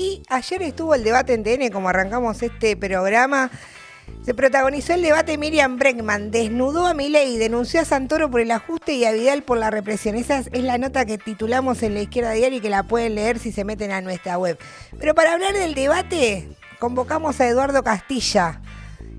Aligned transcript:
Y 0.00 0.22
ayer 0.30 0.62
estuvo 0.62 0.94
el 0.94 1.04
debate 1.04 1.34
en 1.34 1.44
TN, 1.44 1.70
como 1.70 1.90
arrancamos 1.90 2.42
este 2.42 2.74
programa. 2.74 3.50
Se 4.22 4.32
protagonizó 4.32 4.94
el 4.94 5.02
debate 5.02 5.36
Miriam 5.36 5.76
Bregman, 5.76 6.30
desnudó 6.30 6.86
a 6.86 6.94
Milei, 6.94 7.36
denunció 7.36 7.82
a 7.82 7.84
Santoro 7.84 8.30
por 8.30 8.40
el 8.40 8.50
ajuste 8.50 8.94
y 8.94 9.04
a 9.04 9.12
Vidal 9.12 9.42
por 9.42 9.58
la 9.58 9.68
represión. 9.68 10.16
Esa 10.16 10.38
es 10.38 10.62
la 10.62 10.78
nota 10.78 11.04
que 11.04 11.18
titulamos 11.18 11.82
en 11.82 11.92
la 11.92 12.00
izquierda 12.00 12.32
diaria 12.32 12.56
y 12.56 12.60
que 12.62 12.70
la 12.70 12.84
pueden 12.84 13.14
leer 13.14 13.38
si 13.38 13.52
se 13.52 13.62
meten 13.64 13.92
a 13.92 14.00
nuestra 14.00 14.38
web. 14.38 14.58
Pero 14.98 15.14
para 15.14 15.34
hablar 15.34 15.52
del 15.52 15.74
debate, 15.74 16.48
convocamos 16.78 17.38
a 17.38 17.46
Eduardo 17.46 17.82
Castilla, 17.82 18.62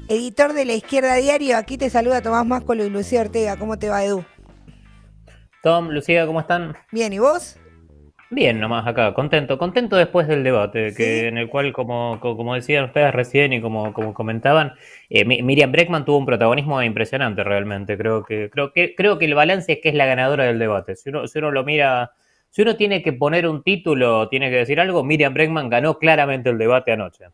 editor 0.07 0.54
de 0.54 0.66
la 0.66 0.73
izquierda 0.73 1.13
diario. 1.13 1.57
Aquí 1.57 1.77
te 1.77 1.91
saluda 1.91 2.23
Tomás 2.23 2.48
Máscolo 2.48 2.84
y 2.84 2.89
Lucía 2.89 3.21
Ortega. 3.21 3.55
¿Cómo 3.57 3.77
te 3.77 3.89
va, 3.89 4.04
Edu? 4.04 4.25
Tom, 5.61 5.89
Lucía, 5.89 6.25
¿cómo 6.25 6.39
están? 6.39 6.75
Bien, 6.91 7.13
¿y 7.13 7.20
vos? 7.20 7.61
Bien, 8.34 8.61
nomás 8.61 8.88
acá, 8.88 9.13
contento, 9.13 9.57
contento 9.57 9.97
después 9.97 10.25
del 10.25 10.41
debate, 10.45 10.93
que 10.95 11.27
en 11.27 11.38
el 11.38 11.50
cual, 11.50 11.73
como, 11.73 12.18
como 12.21 12.55
decían 12.55 12.86
ustedes 12.86 13.14
recién 13.14 13.51
y 13.51 13.60
como, 13.60 13.92
como 13.92 14.14
comentaban, 14.14 14.71
eh, 15.10 15.25
Miriam 15.25 15.69
Breckman 15.73 16.06
tuvo 16.06 16.18
un 16.18 16.25
protagonismo 16.25 16.82
impresionante 16.82 17.43
realmente. 17.43 17.97
Creo 17.97 18.23
que, 18.23 18.50
creo 18.50 18.71
que, 18.71 18.96
creo 18.96 19.20
que 19.20 19.25
el 19.25 19.36
balance 19.36 19.73
es 19.73 19.79
que 19.82 19.89
es 19.89 19.96
la 19.96 20.06
ganadora 20.06 20.46
del 20.46 20.59
debate. 20.59 20.96
Si 20.96 21.09
uno, 21.09 21.28
si 21.28 21.39
uno 21.39 21.51
lo 21.51 21.65
mira, 21.65 22.11
si 22.50 22.61
uno 22.61 22.78
tiene 22.78 23.04
que 23.04 23.11
poner 23.11 23.46
un 23.46 23.64
título, 23.64 24.29
tiene 24.29 24.50
que 24.50 24.57
decir 24.57 24.79
algo, 24.79 25.04
Miriam 25.04 25.34
Breckman 25.34 25.70
ganó 25.70 26.00
claramente 26.00 26.50
el 26.51 26.57
debate 26.57 26.93
anoche. 26.93 27.25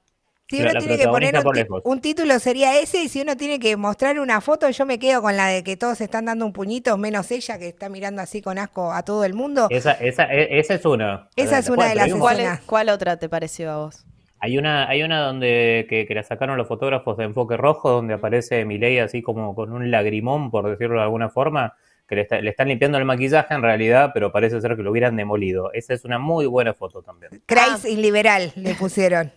Si 0.50 0.62
uno 0.62 0.72
tiene 0.80 0.98
que 0.98 1.08
poner 1.08 1.36
un, 1.84 2.00
título 2.00 2.40
sería 2.40 2.80
ese 2.80 3.04
y 3.04 3.10
si 3.10 3.22
uno 3.22 3.36
tiene 3.36 3.60
que 3.60 3.76
mostrar 3.76 4.18
una 4.18 4.40
foto, 4.40 4.70
yo 4.70 4.86
me 4.86 4.98
quedo 4.98 5.22
con 5.22 5.36
la 5.36 5.48
de 5.48 5.62
que 5.62 5.76
todos 5.76 6.00
están 6.00 6.24
dando 6.24 6.46
un 6.46 6.54
puñito, 6.54 6.98
menos 6.98 7.30
ella 7.32 7.60
que 7.60 7.68
está 7.68 7.90
mirando 7.90 8.22
así 8.22 8.42
con 8.42 8.58
asco 8.58 8.94
a 8.94 9.04
todo 9.04 9.26
el 9.26 9.34
mundo. 9.34 9.68
Esa, 9.70 9.92
esa, 9.94 10.24
e, 10.34 10.58
esa 10.58 10.76
es 10.76 10.86
una. 10.86 11.28
Esa 11.36 11.60
es 11.60 11.70
una 11.70 11.90
de 11.90 11.96
las 11.96 12.14
¿Cuál, 12.14 12.60
¿Cuál 12.66 12.88
otra 12.90 13.18
te 13.18 13.28
pareció 13.28 13.72
a 13.72 13.78
vos? 13.78 14.06
Hay 14.40 14.58
una, 14.58 14.88
hay 14.88 15.04
una 15.04 15.20
donde 15.20 15.86
que, 15.90 16.06
que, 16.06 16.16
la 16.16 16.24
sacaron 16.24 16.58
los 16.58 16.68
fotógrafos 16.68 17.18
de 17.18 17.26
enfoque 17.26 17.58
rojo, 17.58 17.90
donde 17.90 18.14
aparece 18.14 18.64
Milei 18.64 19.00
así 19.00 19.22
como 19.22 19.54
con 19.54 19.74
un 19.74 19.92
lagrimón, 19.92 20.50
por 20.50 20.70
decirlo 20.70 20.98
de 20.98 21.04
alguna 21.04 21.30
forma, 21.30 21.76
que 22.08 22.16
le, 22.16 22.42
le, 22.42 22.50
están 22.52 22.70
limpiando 22.70 22.98
el 22.98 23.04
maquillaje 23.04 23.54
en 23.54 23.64
realidad, 23.64 24.12
pero 24.14 24.32
parece 24.32 24.62
ser 24.62 24.78
que 24.78 24.84
lo 24.84 24.92
hubieran 24.92 25.18
demolido. 25.18 25.74
Esa 25.74 25.94
es 25.94 26.06
una 26.06 26.20
muy 26.20 26.46
buena 26.46 26.74
foto 26.74 27.02
también. 27.02 27.42
Christ 27.48 27.86
y 27.86 27.98
liberal 27.98 28.54
le 28.56 28.76
pusieron. 28.76 29.30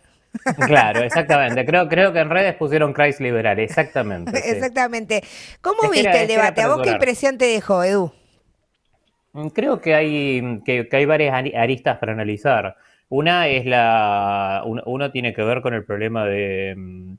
Claro, 0.67 1.03
exactamente. 1.03 1.65
Creo, 1.65 1.89
creo 1.89 2.13
que 2.13 2.21
en 2.21 2.31
redes 2.31 2.55
pusieron 2.55 2.93
Christ 2.93 3.21
liberal, 3.21 3.59
exactamente. 3.59 4.39
Exactamente. 4.51 5.23
¿Cómo 5.61 5.91
viste 5.91 6.23
el 6.23 6.29
debate? 6.29 6.63
¿A 6.63 6.69
vos 6.69 6.83
qué 6.83 6.91
impresión 6.91 7.39
te 7.39 7.47
dejó, 7.47 7.83
Edu? 7.83 8.13
Mm, 9.33 9.49
creo 9.49 9.81
que 9.81 9.95
hay, 9.95 10.61
que, 10.65 10.89
hay 10.91 11.05
varias 11.05 11.35
aristas 11.35 11.99
para 11.99 12.13
analizar. 12.13 12.77
Una 13.09 13.49
es 13.49 13.67
la. 13.67 14.63
Uno 14.65 15.11
tiene 15.11 15.35
que 15.35 15.43
ver 15.43 15.63
con 15.63 15.75
el 15.75 15.85
problema 15.85 16.25
de 16.27 17.17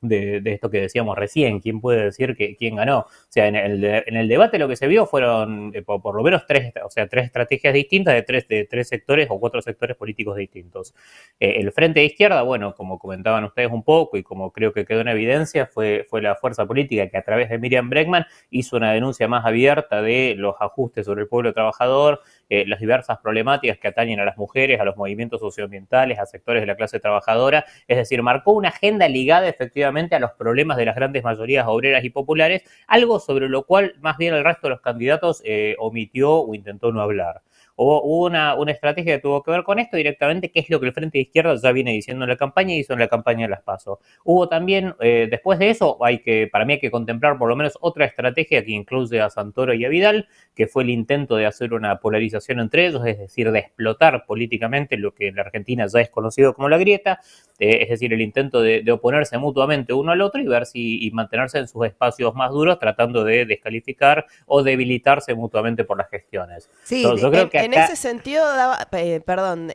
mm, 0.00 0.08
de, 0.08 0.52
esto 0.52 0.70
que 0.70 0.80
decíamos 0.80 1.16
recién, 1.16 1.60
quién 1.60 1.80
puede 1.80 2.04
decir 2.04 2.36
que 2.36 2.56
quién 2.56 2.76
ganó. 2.76 3.00
O 3.00 3.06
sea, 3.28 3.46
en 3.46 3.56
el, 3.56 3.84
en 3.84 4.16
el 4.16 4.28
debate 4.28 4.58
lo 4.58 4.68
que 4.68 4.76
se 4.76 4.86
vio 4.86 5.06
fueron 5.06 5.72
eh, 5.74 5.82
por, 5.82 6.14
lo 6.14 6.22
menos 6.22 6.46
tres, 6.46 6.72
o 6.84 6.90
sea, 6.90 7.08
tres 7.08 7.26
estrategias 7.26 7.74
distintas 7.74 8.14
de 8.14 8.22
tres, 8.22 8.48
de 8.48 8.64
tres 8.64 8.88
sectores 8.88 9.28
o 9.30 9.38
cuatro 9.40 9.62
sectores 9.62 9.96
políticos 9.96 10.36
distintos. 10.36 10.94
Eh, 11.40 11.56
el 11.60 11.72
frente 11.72 12.00
de 12.00 12.06
izquierda, 12.06 12.42
bueno, 12.42 12.74
como 12.74 12.98
comentaban 12.98 13.44
ustedes 13.44 13.70
un 13.70 13.82
poco 13.82 14.16
y 14.16 14.22
como 14.22 14.52
creo 14.52 14.72
que 14.72 14.84
quedó 14.84 15.00
en 15.00 15.08
evidencia, 15.08 15.66
fue, 15.66 16.06
fue 16.08 16.22
la 16.22 16.36
fuerza 16.36 16.66
política 16.66 17.08
que 17.08 17.16
a 17.16 17.22
través 17.22 17.48
de 17.50 17.58
Miriam 17.58 17.90
Bregman 17.90 18.26
hizo 18.50 18.76
una 18.76 18.92
denuncia 18.92 19.28
más 19.28 19.44
abierta 19.44 20.02
de 20.02 20.34
los 20.36 20.54
ajustes 20.60 21.06
sobre 21.06 21.22
el 21.22 21.28
pueblo 21.28 21.52
trabajador, 21.52 22.20
eh, 22.48 22.64
las 22.66 22.80
diversas 22.80 23.18
problemáticas 23.18 23.78
que 23.78 23.88
atañen 23.88 24.20
a 24.20 24.24
las 24.24 24.36
mujeres, 24.36 24.80
a 24.80 24.84
los 24.84 24.96
movimientos 24.96 25.40
socioambientales, 25.40 26.18
a 26.18 26.26
sectores 26.26 26.62
de 26.62 26.66
la 26.66 26.76
clase 26.76 27.00
trabajadora, 27.00 27.64
es 27.86 27.96
decir, 27.96 28.22
marcó 28.22 28.52
una 28.52 28.70
agenda 28.70 29.08
ligada 29.08 29.48
efectivamente 29.48 30.14
a 30.14 30.18
los 30.18 30.32
problemas 30.32 30.76
de 30.76 30.86
las 30.86 30.96
grandes 30.96 31.24
mayorías 31.24 31.66
obreras 31.66 32.04
y 32.04 32.10
populares, 32.10 32.62
algo 32.86 33.20
sobre 33.20 33.48
lo 33.48 33.64
cual 33.64 33.94
más 34.00 34.16
bien 34.16 34.34
el 34.34 34.44
resto 34.44 34.68
de 34.68 34.70
los 34.70 34.80
candidatos 34.80 35.42
eh, 35.44 35.76
omitió 35.78 36.32
o 36.40 36.54
intentó 36.54 36.92
no 36.92 37.00
hablar. 37.00 37.42
Hubo, 37.80 38.02
una, 38.02 38.56
una, 38.56 38.72
estrategia 38.72 39.14
que 39.14 39.22
tuvo 39.22 39.40
que 39.44 39.52
ver 39.52 39.62
con 39.62 39.78
esto 39.78 39.96
directamente, 39.96 40.50
que 40.50 40.58
es 40.58 40.68
lo 40.68 40.80
que 40.80 40.86
el 40.86 40.92
Frente 40.92 41.18
de 41.18 41.22
Izquierda 41.22 41.54
ya 41.54 41.70
viene 41.70 41.92
diciendo 41.92 42.24
en 42.24 42.30
la 42.30 42.36
campaña 42.36 42.74
y 42.74 42.78
hizo 42.80 42.92
en 42.92 42.98
la 42.98 43.06
campaña 43.06 43.46
de 43.46 43.50
las 43.50 43.62
PASO. 43.62 44.00
Hubo 44.24 44.48
también, 44.48 44.96
eh, 44.98 45.28
después 45.30 45.60
de 45.60 45.70
eso, 45.70 45.96
hay 46.04 46.18
que, 46.18 46.48
para 46.50 46.64
mí 46.64 46.72
hay 46.72 46.80
que 46.80 46.90
contemplar 46.90 47.38
por 47.38 47.48
lo 47.48 47.54
menos 47.54 47.78
otra 47.80 48.04
estrategia 48.04 48.64
que 48.64 48.72
incluye 48.72 49.20
a 49.20 49.30
Santoro 49.30 49.74
y 49.74 49.84
a 49.84 49.88
Vidal, 49.88 50.26
que 50.56 50.66
fue 50.66 50.82
el 50.82 50.90
intento 50.90 51.36
de 51.36 51.46
hacer 51.46 51.72
una 51.72 52.00
polarización 52.00 52.58
entre 52.58 52.88
ellos, 52.88 53.06
es 53.06 53.16
decir, 53.16 53.52
de 53.52 53.60
explotar 53.60 54.26
políticamente 54.26 54.96
lo 54.96 55.14
que 55.14 55.28
en 55.28 55.36
la 55.36 55.42
Argentina 55.42 55.86
ya 55.86 56.00
es 56.00 56.10
conocido 56.10 56.54
como 56.54 56.68
la 56.68 56.78
grieta, 56.78 57.20
eh, 57.60 57.78
es 57.82 57.90
decir, 57.90 58.12
el 58.12 58.20
intento 58.20 58.60
de, 58.60 58.84
oponerse 58.90 59.38
mutuamente 59.38 59.92
uno 59.92 60.10
al 60.10 60.20
otro 60.20 60.40
y 60.40 60.46
ver 60.46 60.66
si 60.66 61.06
y 61.06 61.12
mantenerse 61.12 61.58
en 61.58 61.68
sus 61.68 61.86
espacios 61.86 62.34
más 62.34 62.50
duros, 62.50 62.80
tratando 62.80 63.22
de 63.22 63.46
descalificar 63.46 64.26
o 64.46 64.64
debilitarse 64.64 65.32
mutuamente 65.34 65.84
por 65.84 65.96
las 65.96 66.08
gestiones. 66.08 66.68
Sí, 66.82 67.02
yo 67.02 67.30
creo 67.30 67.48
que 67.48 67.67
en 67.72 67.82
ese 67.82 67.96
sentido, 67.96 68.44
daba, 68.44 68.88
eh, 68.92 69.20
perdón, 69.20 69.72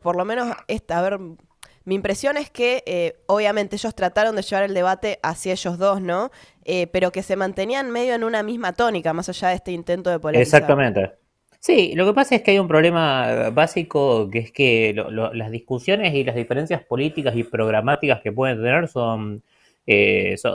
por 0.00 0.16
lo 0.16 0.24
menos, 0.24 0.56
esta, 0.68 0.98
a 0.98 1.02
ver, 1.02 1.18
mi 1.84 1.94
impresión 1.94 2.36
es 2.36 2.50
que 2.50 2.82
eh, 2.86 3.16
obviamente 3.26 3.76
ellos 3.76 3.94
trataron 3.94 4.36
de 4.36 4.42
llevar 4.42 4.64
el 4.64 4.74
debate 4.74 5.18
hacia 5.22 5.52
ellos 5.52 5.78
dos, 5.78 6.02
¿no? 6.02 6.30
Eh, 6.64 6.86
pero 6.88 7.12
que 7.12 7.22
se 7.22 7.34
mantenían 7.34 7.90
medio 7.90 8.14
en 8.14 8.24
una 8.24 8.42
misma 8.42 8.74
tónica, 8.74 9.14
más 9.14 9.28
allá 9.30 9.48
de 9.48 9.54
este 9.54 9.72
intento 9.72 10.10
de 10.10 10.18
polarizar. 10.18 10.60
Exactamente. 10.60 11.12
Sí, 11.60 11.94
lo 11.94 12.06
que 12.06 12.12
pasa 12.12 12.34
es 12.36 12.42
que 12.42 12.50
hay 12.50 12.58
un 12.58 12.68
problema 12.68 13.50
básico 13.50 14.28
que 14.30 14.38
es 14.38 14.52
que 14.52 14.94
las 15.32 15.50
discusiones 15.50 16.14
y 16.14 16.24
las 16.24 16.36
diferencias 16.36 16.84
políticas 16.84 17.34
y 17.34 17.42
programáticas 17.42 18.20
que 18.20 18.32
pueden 18.32 18.62
tener 18.62 18.86
son, 18.86 19.42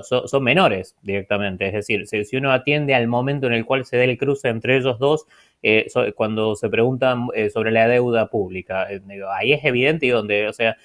son, 0.03 0.43
menores 0.43 0.95
directamente. 1.01 1.65
Es 1.65 1.73
decir, 1.73 2.07
si, 2.07 2.37
uno 2.37 2.51
atiende 2.51 2.93
al 2.93 3.07
momento 3.07 3.47
en 3.47 3.53
el 3.53 3.65
cual 3.65 3.83
se 3.85 3.97
dé 3.97 4.05
el 4.05 4.17
cruce 4.19 4.49
entre 4.49 4.77
ellos 4.77 4.99
dos, 4.99 5.25
eh, 5.63 5.87
cuando 6.15 6.55
se 6.55 6.67
preguntan 6.69 7.27
eh, 7.33 7.49
sobre 7.49 7.71
la 7.71 7.87
deuda 7.87 8.27
pública. 8.27 8.91
Eh, 8.91 9.01
ahí 9.31 9.53
es 9.53 9.63
evidente 9.63 10.05
y 10.05 10.09
donde, 10.09 10.49
o 10.49 10.53
sea, 10.53 10.75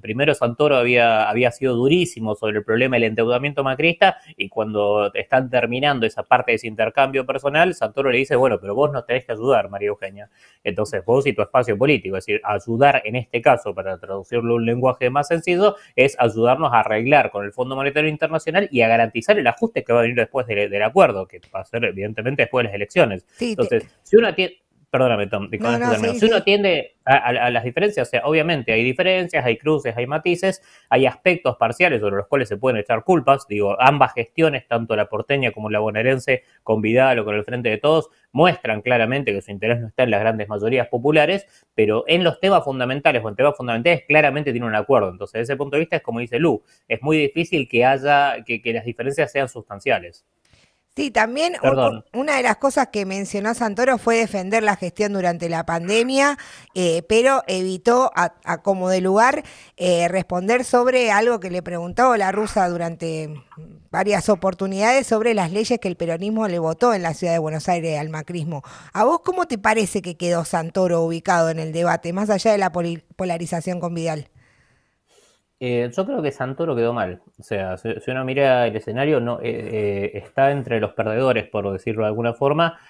primero 0.00 0.32
Santoro 0.34 0.76
había, 0.76 1.28
había 1.28 1.50
sido 1.50 1.74
durísimo 1.74 2.36
sobre 2.36 2.58
el 2.58 2.64
problema 2.64 2.96
del 2.96 3.04
endeudamiento 3.04 3.64
macrista 3.64 4.18
y 4.36 4.48
cuando 4.48 5.12
están 5.12 5.50
terminando 5.50 6.06
esa 6.06 6.22
parte 6.22 6.52
de 6.52 6.56
ese 6.56 6.68
intercambio 6.68 7.26
personal, 7.26 7.74
Santoro 7.74 8.10
le 8.10 8.18
dice, 8.18 8.36
bueno, 8.36 8.58
pero 8.60 8.76
vos 8.76 8.92
no 8.92 9.04
tenés 9.04 9.24
que 9.24 9.32
ayudar, 9.32 9.68
María 9.68 9.88
Eugenia. 9.88 10.30
Entonces, 10.62 11.04
vos 11.04 11.26
y 11.26 11.32
tu 11.32 11.42
espacio 11.42 11.76
político, 11.76 12.16
es 12.16 12.24
decir, 12.24 12.40
ayudar 12.44 13.02
en 13.04 13.16
este 13.16 13.42
caso, 13.42 13.74
para 13.74 13.98
traducirlo 13.98 14.54
a 14.54 14.56
un 14.56 14.66
lenguaje 14.66 15.10
más 15.10 15.28
sencillo, 15.28 15.74
es 15.96 16.16
ayudarnos 16.20 16.72
a 16.72 16.80
arreglar 16.80 17.32
con 17.32 17.44
el 17.44 17.52
Fondo 17.52 17.74
Monetario 17.74 18.08
Internacional 18.08 18.68
y 18.70 18.82
a 18.82 18.88
garantizar 18.88 19.38
el 19.38 19.46
ajuste 19.46 19.82
que 19.82 19.92
va 19.92 20.00
a 20.00 20.02
venir 20.02 20.16
después 20.16 20.46
del, 20.46 20.82
acuerdo, 20.82 21.26
que 21.26 21.40
va 21.54 21.60
a 21.60 21.64
ser 21.64 21.84
evidentemente 21.84 22.42
después 22.42 22.62
de 22.62 22.68
las 22.68 22.74
elecciones. 22.74 23.26
Entonces, 23.40 23.86
si 24.12 24.16
uno 24.18 24.28
atiende, 24.28 24.58
perdóname 24.90 25.26
Tom, 25.26 25.48
si 26.18 26.26
uno 26.26 26.36
atiende 26.36 26.96
a, 27.06 27.48
las 27.48 27.64
diferencias, 27.64 28.06
o 28.06 28.10
sea, 28.10 28.20
obviamente 28.26 28.70
hay 28.70 28.84
diferencias, 28.84 29.42
hay 29.42 29.56
cruces, 29.56 29.96
hay 29.96 30.06
matices, 30.06 30.60
hay 30.90 31.06
aspectos 31.06 31.56
parciales 31.56 32.02
sobre 32.02 32.16
los 32.16 32.26
cuales 32.26 32.50
se 32.50 32.58
pueden 32.58 32.78
echar 32.78 33.04
culpas, 33.04 33.48
digo, 33.48 33.80
ambas 33.80 34.12
gestiones, 34.12 34.68
tanto 34.68 34.94
la 34.96 35.08
porteña 35.08 35.50
como 35.52 35.70
la 35.70 35.78
bonaerense, 35.78 36.44
con 36.62 36.82
Vidal 36.82 37.20
o 37.20 37.24
con 37.24 37.34
el 37.34 37.42
Frente 37.42 37.70
de 37.70 37.78
Todos, 37.78 38.10
muestran 38.32 38.82
claramente 38.82 39.32
que 39.32 39.40
su 39.40 39.50
interés 39.50 39.80
no 39.80 39.86
está 39.86 40.02
en 40.02 40.10
las 40.10 40.20
grandes 40.20 40.46
mayorías 40.46 40.88
populares, 40.88 41.46
pero 41.74 42.04
en 42.06 42.22
los 42.22 42.38
temas 42.38 42.62
fundamentales 42.62 43.24
o 43.24 43.30
en 43.30 43.34
temas 43.34 43.56
fundamentales 43.56 44.02
claramente 44.06 44.52
tiene 44.52 44.66
un 44.66 44.74
acuerdo. 44.74 45.08
Entonces, 45.08 45.32
desde 45.32 45.54
ese 45.54 45.56
punto 45.56 45.76
de 45.76 45.80
vista 45.80 45.96
es 45.96 46.02
como 46.02 46.20
dice 46.20 46.38
Lu, 46.38 46.62
es 46.86 47.00
muy 47.00 47.16
difícil 47.16 47.66
que 47.66 47.86
haya, 47.86 48.44
que 48.44 48.60
las 48.74 48.84
diferencias 48.84 49.32
sean 49.32 49.48
sustanciales. 49.48 50.26
Sí, 50.94 51.10
también 51.10 51.54
una 52.12 52.36
de 52.36 52.42
las 52.42 52.58
cosas 52.58 52.88
que 52.92 53.06
mencionó 53.06 53.54
Santoro 53.54 53.96
fue 53.96 54.18
defender 54.18 54.62
la 54.62 54.76
gestión 54.76 55.14
durante 55.14 55.48
la 55.48 55.64
pandemia, 55.64 56.36
eh, 56.74 57.02
pero 57.08 57.42
evitó 57.46 58.10
a, 58.14 58.28
como 58.58 58.90
de 58.90 59.00
lugar 59.00 59.42
eh, 59.78 60.06
responder 60.08 60.64
sobre 60.66 61.10
algo 61.10 61.40
que 61.40 61.48
le 61.48 61.62
preguntó 61.62 62.14
la 62.18 62.30
rusa 62.30 62.68
durante 62.68 63.42
varias 63.90 64.28
oportunidades 64.28 65.06
sobre 65.06 65.32
las 65.32 65.50
leyes 65.50 65.78
que 65.80 65.88
el 65.88 65.96
peronismo 65.96 66.46
le 66.46 66.58
votó 66.58 66.92
en 66.92 67.00
la 67.00 67.14
ciudad 67.14 67.32
de 67.32 67.38
Buenos 67.38 67.70
Aires 67.70 67.98
al 67.98 68.10
macrismo. 68.10 68.62
¿A 68.92 69.04
vos 69.04 69.20
cómo 69.24 69.46
te 69.46 69.56
parece 69.56 70.02
que 70.02 70.18
quedó 70.18 70.44
Santoro 70.44 71.00
ubicado 71.00 71.48
en 71.48 71.58
el 71.58 71.72
debate, 71.72 72.12
más 72.12 72.28
allá 72.28 72.52
de 72.52 72.58
la 72.58 72.70
polarización 72.70 73.80
con 73.80 73.94
Vidal? 73.94 74.28
Eh, 75.64 75.88
yo 75.96 76.04
creo 76.04 76.20
que 76.20 76.32
Santoro 76.32 76.74
quedó 76.74 76.92
mal. 76.92 77.22
O 77.38 77.42
sea, 77.44 77.76
si, 77.76 77.88
uno 78.08 78.24
mira 78.24 78.66
el 78.66 78.74
escenario, 78.74 79.20
no 79.20 79.38
eh, 79.40 79.44
eh, 79.44 80.10
está 80.14 80.50
entre 80.50 80.80
los 80.80 80.92
perdedores, 80.92 81.46
por 81.48 81.70
decirlo 81.70 82.02
de 82.02 82.08
alguna 82.08 82.34
forma, 82.34 82.80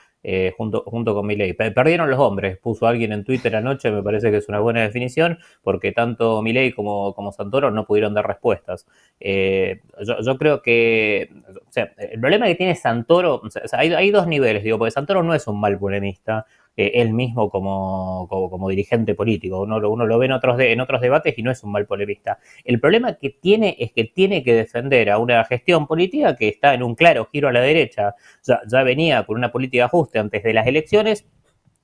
junto, 0.56 0.82
junto 0.86 1.14
con 1.14 1.26
Milei. 1.26 1.52
Perdieron 1.52 2.08
los 2.08 2.18
hombres, 2.18 2.56
puso 2.56 2.86
alguien 2.86 3.12
en 3.12 3.24
Twitter 3.24 3.54
anoche, 3.56 3.90
me 3.90 4.02
parece 4.02 4.30
que 4.30 4.38
es 4.38 4.48
una 4.48 4.60
buena 4.60 4.80
definición, 4.80 5.38
porque 5.62 5.92
tanto 5.92 6.40
Milei 6.40 6.72
como, 6.72 7.12
como 7.12 7.30
Santoro 7.32 7.70
no 7.70 7.84
pudieron 7.84 8.14
dar 8.14 8.26
respuestas. 8.26 8.86
Yo, 9.20 10.38
creo 10.38 10.62
que 10.62 11.28
el 11.76 12.20
problema 12.20 12.46
que 12.46 12.54
tiene 12.54 12.74
Santoro, 12.74 13.42
o 13.44 13.50
sea, 13.50 13.64
hay, 13.72 13.92
hay, 13.92 14.10
dos 14.10 14.26
niveles, 14.26 14.62
digo, 14.62 14.78
porque 14.78 14.92
Santoro 14.92 15.22
no 15.22 15.34
es 15.34 15.46
un 15.46 15.60
mal 15.60 15.78
polemista, 15.78 16.46
eh, 16.76 16.92
él 16.94 17.12
mismo 17.12 17.50
como, 17.50 18.26
como, 18.28 18.68
dirigente 18.68 19.14
político. 19.14 19.62
Uno, 19.62 19.76
uno 19.90 20.06
lo 20.06 20.18
ve 20.18 20.26
en 20.26 20.32
otros, 20.32 20.58
en 20.60 20.80
otros 20.80 21.00
debates 21.00 21.34
y 21.36 21.42
no 21.42 21.50
es 21.50 21.62
un 21.64 21.72
mal 21.72 21.86
polemista. 21.86 22.38
El 22.64 22.80
problema 22.80 23.14
que 23.14 23.30
tiene 23.30 23.76
es 23.78 23.92
que 23.92 24.04
tiene 24.04 24.42
que 24.42 24.54
defender 24.54 25.10
a 25.10 25.18
una 25.18 25.44
gestión 25.44 25.86
política 25.86 26.36
que 26.36 26.48
está 26.48 26.74
en 26.74 26.82
un 26.82 26.94
claro 26.94 27.28
giro 27.30 27.48
a 27.48 27.52
la 27.52 27.60
derecha. 27.60 28.14
Ya, 28.42 28.60
ya 28.66 28.82
venía 28.82 29.24
con 29.24 29.36
una 29.36 29.52
política 29.52 29.82
de 29.82 29.86
ajuste 29.86 30.18
antes 30.18 30.42
de 30.42 30.54
las 30.54 30.66
elecciones 30.66 31.26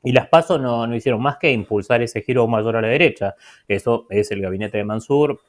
y 0.02 0.12
las 0.12 0.28
pasos 0.28 0.60
no, 0.60 0.86
no, 0.86 0.94
hicieron 0.94 1.20
más 1.20 1.38
que 1.38 1.52
impulsar 1.52 2.02
ese 2.02 2.22
giro 2.22 2.46
mayor 2.46 2.76
a 2.76 2.80
la 2.80 2.88
derecha. 2.88 3.34
Eso 3.66 4.06
es 4.10 4.30
el 4.30 4.40
gabinete 4.40 4.78
de 4.78 4.84
Mansur, 4.84 5.40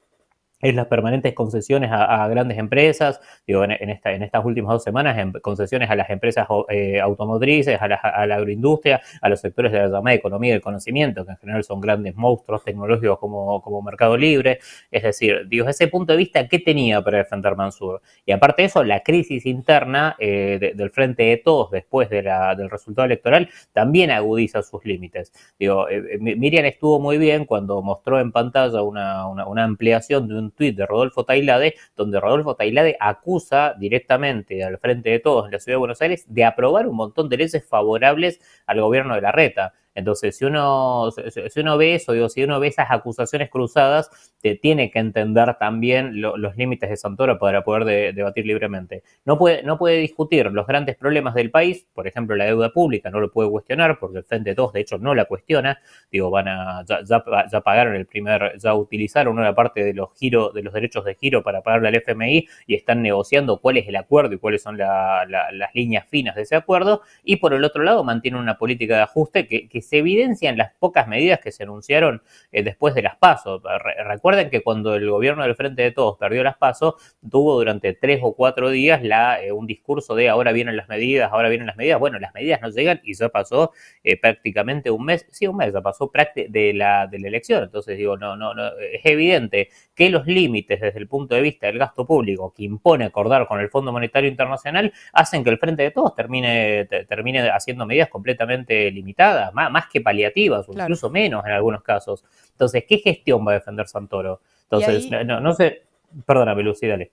es 0.61 0.75
las 0.75 0.87
permanentes 0.87 1.33
concesiones 1.33 1.89
a, 1.91 2.27
grandes 2.27 2.57
empresas, 2.57 3.21
digo, 3.47 3.63
en, 3.63 3.71
esta, 3.89 4.11
en 4.11 4.23
estas 4.23 4.43
últimas 4.43 4.73
dos 4.73 4.83
semanas, 4.83 5.17
en 5.17 5.31
concesiones 5.31 5.89
a 5.89 5.95
las 5.95 6.09
empresas 6.09 6.47
eh, 6.69 6.99
automotrices, 6.99 7.81
a 7.81 7.87
la, 7.87 7.95
agroindustria, 7.95 9.01
a 9.21 9.29
los 9.29 9.39
sectores 9.39 9.71
de 9.71 9.79
la 9.79 9.87
llamada 9.87 10.13
economía 10.13 10.53
del 10.53 10.61
conocimiento, 10.61 11.25
que 11.25 11.31
en 11.31 11.37
general 11.37 11.63
son 11.63 11.79
grandes 11.79 12.15
monstruos 12.15 12.63
tecnológicos 12.63 13.19
como, 13.19 13.61
como 13.61 13.81
Mercado 13.81 14.17
Libre. 14.17 14.59
Es 14.91 15.03
decir, 15.03 15.47
digo, 15.47 15.67
ese 15.69 15.87
punto 15.87 16.13
de 16.13 16.17
vista, 16.17 16.47
¿qué 16.47 16.59
tenía 16.59 17.01
para 17.01 17.19
defender 17.19 17.55
Mansur? 17.55 18.01
Y 18.25 18.31
aparte 18.33 18.63
de 18.63 18.65
eso, 18.67 18.83
la 18.83 19.01
crisis 19.01 19.45
interna 19.45 20.15
eh, 20.19 20.73
del 20.75 20.89
frente 20.89 21.23
de 21.23 21.37
todos 21.37 21.71
después 21.71 22.09
de 22.09 22.23
la, 22.23 22.55
del 22.55 22.69
resultado 22.69 23.05
electoral 23.05 23.49
también 23.71 24.11
agudiza 24.11 24.61
sus 24.61 24.83
límites. 24.83 25.31
Digo, 25.57 25.87
eh, 25.89 26.17
Miriam 26.19 26.65
estuvo 26.65 26.99
muy 26.99 27.17
bien 27.17 27.45
cuando 27.45 27.81
mostró 27.81 28.19
en 28.19 28.31
pantalla 28.31 28.81
una, 28.81 29.27
una, 29.27 29.47
una 29.47 29.63
ampliación 29.63 30.27
de 30.27 30.35
un 30.35 30.48
tuit 30.51 30.75
de 30.75 30.85
Rodolfo 30.85 31.23
Tailade, 31.23 31.75
donde 31.95 32.19
Rodolfo 32.19 32.55
Tailade 32.55 32.97
acusa 32.99 33.75
directamente 33.77 34.63
al 34.63 34.77
frente 34.77 35.09
de 35.09 35.19
todos 35.19 35.45
en 35.45 35.51
la 35.51 35.59
ciudad 35.59 35.75
de 35.75 35.79
Buenos 35.79 36.01
Aires 36.01 36.25
de 36.27 36.45
aprobar 36.45 36.87
un 36.87 36.95
montón 36.95 37.29
de 37.29 37.37
leyes 37.37 37.67
favorables 37.67 38.39
al 38.65 38.81
gobierno 38.81 39.15
de 39.15 39.21
la 39.21 39.31
reta. 39.31 39.73
Entonces, 39.95 40.37
si 40.37 40.45
uno, 40.45 41.09
si 41.11 41.59
uno 41.59 41.77
ve 41.77 41.95
eso, 41.95 42.13
digo, 42.13 42.29
si 42.29 42.43
uno 42.43 42.59
ve 42.59 42.67
esas 42.67 42.89
acusaciones 42.89 43.49
cruzadas, 43.49 44.09
te 44.41 44.55
tiene 44.55 44.91
que 44.91 44.99
entender 44.99 45.55
también 45.59 46.21
los 46.21 46.55
límites 46.55 46.89
de 46.89 46.97
Santoro 46.97 47.37
para 47.39 47.63
poder 47.63 48.13
debatir 48.13 48.45
libremente. 48.45 49.03
No 49.25 49.37
puede, 49.37 49.63
no 49.63 49.77
puede 49.77 49.97
discutir 49.97 50.51
los 50.51 50.65
grandes 50.65 50.95
problemas 50.95 51.33
del 51.33 51.51
país, 51.51 51.87
por 51.93 52.07
ejemplo, 52.07 52.35
la 52.35 52.45
deuda 52.45 52.69
pública, 52.71 53.09
no 53.09 53.19
lo 53.19 53.31
puede 53.31 53.49
cuestionar, 53.49 53.99
porque 53.99 54.19
el 54.19 54.23
Frente 54.23 54.51
de 54.51 54.55
Todos, 54.55 54.73
de 54.73 54.81
hecho, 54.81 54.97
no 54.97 55.13
la 55.15 55.25
cuestiona. 55.25 55.79
Digo, 56.11 56.29
van 56.29 56.47
a, 56.47 56.85
ya, 56.85 57.03
ya, 57.03 57.61
pagaron 57.61 57.95
el 57.95 58.05
primer, 58.05 58.57
ya 58.57 58.73
utilizaron 58.75 59.37
una 59.37 59.53
parte 59.53 59.83
de 59.83 59.93
los 59.93 60.13
giros, 60.17 60.53
de 60.53 60.63
los 60.63 60.73
derechos 60.73 61.03
de 61.03 61.15
giro 61.15 61.43
para 61.43 61.61
pagarle 61.61 61.89
al 61.89 61.95
FMI 61.95 62.47
y 62.67 62.75
están 62.75 63.01
negociando 63.01 63.59
cuál 63.59 63.77
es 63.77 63.87
el 63.87 63.95
acuerdo 63.95 64.35
y 64.35 64.37
cuáles 64.37 64.61
son 64.61 64.77
las 64.77 65.73
líneas 65.73 66.07
finas 66.07 66.35
de 66.35 66.43
ese 66.43 66.55
acuerdo. 66.55 67.01
Y 67.23 67.37
por 67.37 67.53
el 67.53 67.63
otro 67.63 67.83
lado, 67.83 68.03
mantienen 68.03 68.39
una 68.39 68.57
política 68.57 68.95
de 68.95 69.01
ajuste 69.01 69.47
que 69.47 69.81
se 69.89 69.97
evidencia 69.97 70.49
en 70.49 70.57
las 70.57 70.73
pocas 70.75 71.07
medidas 71.07 71.39
que 71.39 71.51
se 71.51 71.63
anunciaron 71.63 72.21
eh, 72.51 72.63
después 72.63 72.93
de 72.93 73.01
las 73.01 73.17
pasos. 73.17 73.61
recuerden 74.05 74.49
que 74.49 74.61
cuando 74.61 74.95
el 74.95 75.09
gobierno 75.09 75.43
del 75.43 75.55
Frente 75.55 75.81
de 75.81 75.91
Todos 75.91 76.17
perdió 76.17 76.43
las 76.43 76.57
pasos, 76.57 76.95
tuvo 77.29 77.55
durante 77.55 77.93
tres 77.93 78.19
o 78.21 78.33
cuatro 78.35 78.69
días 78.69 79.03
la, 79.03 79.43
eh, 79.43 79.51
un 79.51 79.65
discurso 79.65 80.15
de 80.15 80.29
ahora 80.29 80.51
vienen 80.51 80.77
las 80.77 80.87
medidas, 80.87 81.31
ahora 81.31 81.49
vienen 81.49 81.67
las 81.67 81.75
medidas. 81.75 81.99
Bueno, 81.99 82.19
las 82.19 82.33
medidas 82.33 82.61
no 82.61 82.69
llegan 82.69 83.01
y 83.03 83.15
ya 83.15 83.29
pasó 83.29 83.71
eh, 84.03 84.17
prácticamente 84.17 84.91
un 84.91 85.05
mes, 85.05 85.25
sí, 85.31 85.47
un 85.47 85.57
mes, 85.57 85.73
ya 85.73 85.81
pasó 85.81 86.11
de 86.35 86.73
la, 86.73 87.07
de 87.07 87.19
la 87.19 87.27
elección. 87.27 87.63
Entonces 87.63 87.97
digo, 87.97 88.17
no, 88.17 88.35
no, 88.35 88.53
no, 88.53 88.67
es 88.77 89.05
evidente 89.05 89.69
que 89.95 90.09
los 90.09 90.27
límites 90.27 90.79
desde 90.81 90.99
el 90.99 91.07
punto 91.07 91.35
de 91.35 91.41
vista 91.41 91.67
del 91.67 91.79
gasto 91.79 92.05
público 92.05 92.53
que 92.55 92.63
impone 92.63 93.05
acordar 93.05 93.47
con 93.47 93.59
el 93.59 93.69
Fondo 93.69 93.91
Monetario 93.91 94.29
Internacional 94.29 94.93
hacen 95.13 95.43
que 95.43 95.49
el 95.49 95.57
Frente 95.57 95.83
de 95.83 95.91
Todos 95.91 96.15
termine, 96.15 96.85
termine 97.07 97.49
haciendo 97.49 97.85
medidas 97.85 98.09
completamente 98.09 98.91
limitadas, 98.91 99.53
más 99.53 99.68
más 99.69 99.87
que 99.87 100.01
paliativas, 100.01 100.67
o 100.67 100.73
incluso 100.73 101.09
menos 101.09 101.45
en 101.45 101.51
algunos 101.51 101.83
casos. 101.83 102.23
Entonces, 102.51 102.83
¿qué 102.87 102.97
gestión 102.97 103.45
va 103.47 103.51
a 103.51 103.55
defender 103.55 103.87
Santoro? 103.87 104.41
Entonces, 104.63 105.09
no, 105.09 105.39
no, 105.39 105.53
sé, 105.53 105.83
perdóname, 106.25 106.63
Lucy, 106.63 106.87
dale. 106.87 107.11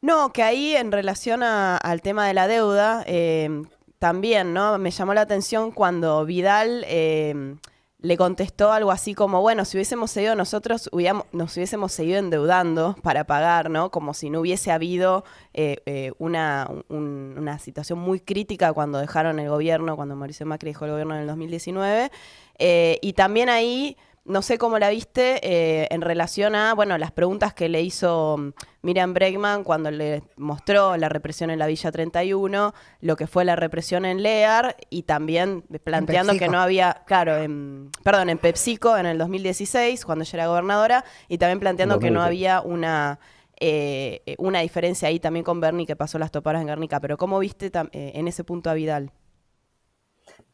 No, 0.00 0.32
que 0.32 0.42
ahí 0.42 0.74
en 0.74 0.90
relación 0.92 1.42
al 1.42 2.02
tema 2.02 2.26
de 2.26 2.34
la 2.34 2.48
deuda, 2.48 3.04
eh, 3.06 3.62
también, 3.98 4.52
¿no? 4.52 4.78
Me 4.78 4.90
llamó 4.90 5.14
la 5.14 5.20
atención 5.20 5.70
cuando 5.70 6.24
Vidal 6.24 6.84
eh, 6.88 7.54
le 8.02 8.16
contestó 8.16 8.72
algo 8.72 8.90
así 8.90 9.14
como, 9.14 9.40
bueno, 9.40 9.64
si 9.64 9.76
hubiésemos 9.76 10.10
seguido 10.10 10.34
nosotros, 10.34 10.90
nos 11.32 11.56
hubiésemos 11.56 11.92
seguido 11.92 12.18
endeudando 12.18 12.96
para 13.02 13.24
pagar, 13.24 13.70
¿no? 13.70 13.90
Como 13.90 14.12
si 14.12 14.28
no 14.28 14.40
hubiese 14.40 14.72
habido 14.72 15.24
eh, 15.54 15.76
eh, 15.86 16.12
una, 16.18 16.68
una, 16.88 17.60
situación 17.60 18.00
muy 18.00 18.18
crítica 18.18 18.72
cuando 18.72 18.98
dejaron 18.98 19.38
el 19.38 19.48
gobierno, 19.48 19.94
cuando 19.94 20.16
Mauricio 20.16 20.44
Macri 20.46 20.70
dejó 20.70 20.86
el 20.86 20.90
gobierno 20.90 21.14
en 21.14 21.20
el 21.22 21.26
2019. 21.28 22.10
Eh, 22.58 22.98
y 23.00 23.12
también 23.12 23.48
ahí 23.48 23.96
no 24.24 24.40
sé 24.42 24.56
cómo 24.56 24.78
la 24.78 24.88
viste 24.90 25.40
eh, 25.42 25.88
en 25.90 26.00
relación 26.00 26.54
a, 26.54 26.74
bueno, 26.74 26.96
las 26.96 27.10
preguntas 27.10 27.54
que 27.54 27.68
le 27.68 27.82
hizo 27.82 28.36
mm, 28.38 28.52
Miriam 28.82 29.14
Bregman 29.14 29.64
cuando 29.64 29.90
le 29.90 30.22
mostró 30.36 30.96
la 30.96 31.08
represión 31.08 31.50
en 31.50 31.58
la 31.58 31.66
Villa 31.66 31.90
31, 31.90 32.72
lo 33.00 33.16
que 33.16 33.26
fue 33.26 33.44
la 33.44 33.56
represión 33.56 34.04
en 34.04 34.22
Lear 34.22 34.76
y 34.90 35.02
también 35.02 35.62
planteando 35.82 36.34
que 36.34 36.48
no 36.48 36.60
había, 36.60 37.02
claro, 37.06 37.36
en, 37.36 37.90
perdón, 38.04 38.30
en 38.30 38.38
PepsiCo 38.38 38.96
en 38.96 39.06
el 39.06 39.18
2016, 39.18 40.04
cuando 40.04 40.22
ella 40.22 40.36
era 40.36 40.46
gobernadora, 40.46 41.04
y 41.28 41.38
también 41.38 41.60
planteando 41.60 41.98
que 41.98 42.10
no 42.10 42.22
había 42.22 42.60
una... 42.60 43.18
Eh, 43.64 44.34
una 44.38 44.58
diferencia 44.58 45.06
ahí 45.06 45.20
también 45.20 45.44
con 45.44 45.60
Bernie 45.60 45.86
que 45.86 45.94
pasó 45.94 46.18
las 46.18 46.32
toparas 46.32 46.62
en 46.62 46.66
Guernica, 46.66 46.98
pero 46.98 47.16
¿cómo 47.16 47.38
viste 47.38 47.70
eh, 47.92 48.12
en 48.14 48.26
ese 48.26 48.42
punto 48.42 48.70
a 48.70 48.74
Vidal? 48.74 49.12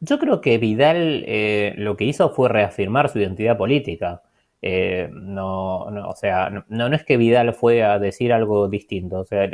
Yo 0.01 0.17
creo 0.19 0.39
que 0.41 0.57
Vidal 0.57 1.23
eh, 1.27 1.73
lo 1.77 1.97
que 1.97 2.05
hizo 2.05 2.29
fue 2.29 2.49
reafirmar 2.49 3.09
su 3.09 3.19
identidad 3.19 3.57
política. 3.57 4.23
Eh, 4.61 5.09
no, 5.11 5.79
o 5.83 6.15
sea, 6.15 6.49
no, 6.49 6.65
no, 6.69 6.95
es 6.95 7.03
que 7.03 7.17
Vidal 7.17 7.53
fue 7.53 7.83
a 7.83 7.99
decir 7.99 8.31
algo 8.33 8.67
distinto. 8.69 9.19
O 9.19 9.25
sea, 9.25 9.49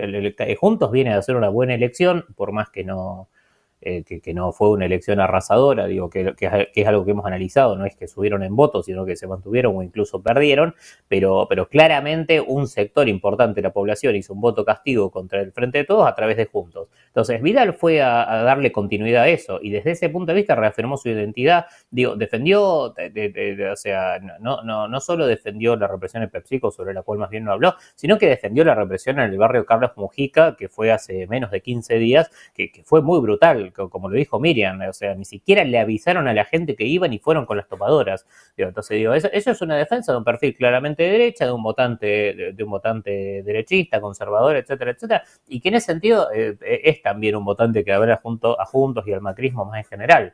Juntos 0.59 0.91
viene 0.91 1.13
a 1.13 1.17
hacer 1.17 1.35
una 1.35 1.49
buena 1.49 1.73
elección, 1.73 2.25
por 2.35 2.51
más 2.51 2.69
que 2.69 2.83
no, 2.83 3.29
eh, 3.87 4.03
que, 4.03 4.33
no 4.33 4.51
fue 4.51 4.71
una 4.71 4.87
elección 4.87 5.19
arrasadora, 5.19 5.85
digo, 5.85 6.09
que, 6.09 6.33
es 6.73 6.87
algo 6.87 7.05
que 7.05 7.11
hemos 7.11 7.27
analizado, 7.27 7.75
no 7.75 7.85
es 7.85 7.95
que 7.95 8.07
subieron 8.07 8.41
en 8.41 8.55
votos, 8.55 8.87
sino 8.87 9.05
que 9.05 9.15
se 9.15 9.27
mantuvieron 9.27 9.77
o 9.77 9.83
incluso 9.83 10.23
perdieron, 10.23 10.73
pero, 11.07 11.45
pero 11.47 11.69
claramente 11.69 12.41
un 12.41 12.67
sector 12.67 13.07
importante 13.07 13.61
de 13.61 13.67
la 13.67 13.73
población 13.73 14.15
hizo 14.15 14.33
un 14.33 14.41
voto 14.41 14.65
castigo 14.65 15.11
contra 15.11 15.39
el 15.39 15.51
Frente 15.51 15.77
de 15.77 15.83
Todos 15.83 16.07
a 16.07 16.15
través 16.15 16.35
de 16.35 16.47
Juntos. 16.47 16.89
Entonces, 17.05 17.43
Vidal 17.43 17.75
fue 17.75 18.01
a, 18.01 18.25
darle 18.41 18.71
continuidad 18.71 19.21
a 19.21 19.27
eso 19.27 19.59
y 19.61 19.69
desde 19.69 19.91
ese 19.91 20.09
punto 20.09 20.31
de 20.31 20.37
vista 20.37 20.55
reafirmó 20.55 20.97
su 20.97 21.09
identidad, 21.09 21.67
digo, 21.91 22.15
defendió, 22.15 22.63
o 22.63 23.75
sea, 23.75 24.17
no, 24.39 24.63
no, 24.63 24.87
no 24.87 24.99
solo 24.99 25.27
defendió 25.27 25.75
la 25.75 25.87
represión 25.87 26.23
en 26.23 26.31
PepsiCo, 26.31 26.71
sobre 26.71 26.95
la 26.95 27.03
cual 27.03 27.19
más 27.19 27.29
bien 27.29 27.43
no 27.43 27.51
habló, 27.51 27.75
sino 27.93 28.17
que 28.17 28.27
defendió 28.27 28.63
la 28.63 28.73
represión 28.73 29.19
en 29.19 29.31
el 29.31 29.37
barrio 29.37 29.63
Carlos 29.63 29.91
Mujica, 29.95 30.55
que 30.55 30.69
fue 30.69 30.91
hace 30.91 31.27
menos 31.27 31.51
de 31.51 31.61
15 31.61 31.99
días, 31.99 32.31
que, 32.55 32.71
que 32.71 32.83
fue 32.83 33.03
muy 33.03 33.19
brutal 33.19 33.73
como 33.75 34.09
lo 34.09 34.15
dijo 34.15 34.39
Miriam, 34.39 34.81
o 34.81 34.93
sea, 34.93 35.15
ni 35.15 35.25
siquiera 35.25 35.63
le 35.63 35.79
avisaron 35.79 36.27
a 36.27 36.33
la 36.33 36.45
gente 36.45 36.75
que 36.75 36.85
iban 36.85 37.13
y 37.13 37.19
fueron 37.19 37.45
con 37.45 37.57
las 37.57 37.67
topadoras. 37.67 38.25
entonces 38.57 38.97
digo, 38.97 39.13
eso, 39.13 39.29
es 39.31 39.61
una 39.61 39.75
defensa 39.77 40.11
de 40.11 40.17
un 40.17 40.23
perfil 40.23 40.55
claramente 40.55 41.03
de 41.03 41.09
derecha, 41.09 41.45
de 41.45 41.51
un 41.51 41.63
votante, 41.63 42.53
de, 42.53 42.63
un 42.63 42.69
votante 42.69 43.43
derechista, 43.43 44.01
conservador, 44.01 44.55
etcétera, 44.55 44.91
etcétera, 44.91 45.23
y 45.47 45.59
que 45.59 45.69
en 45.69 45.75
ese 45.75 45.87
sentido 45.87 46.29
eh, 46.33 46.57
es 46.61 47.01
también 47.01 47.35
un 47.35 47.45
votante 47.45 47.83
que 47.83 47.93
habrá 47.93 48.17
junto 48.17 48.59
a 48.59 48.65
Juntos 48.65 49.05
y 49.07 49.13
al 49.13 49.21
macrismo 49.21 49.65
más 49.65 49.77
en 49.79 49.85
general. 49.85 50.33